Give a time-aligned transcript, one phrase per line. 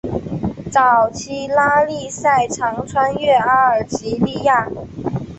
[0.71, 4.67] 早期拉力赛常穿越阿尔及利亚。